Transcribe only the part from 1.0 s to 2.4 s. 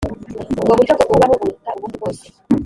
kubaho buruta ubundi bwose